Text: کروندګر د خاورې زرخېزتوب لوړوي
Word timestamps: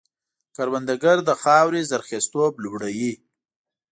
کروندګر 0.55 1.17
د 1.27 1.31
خاورې 1.41 1.81
زرخېزتوب 1.89 2.53
لوړوي 2.63 3.13